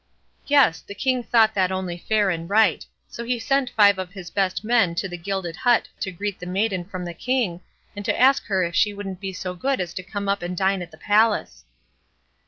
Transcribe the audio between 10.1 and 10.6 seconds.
up and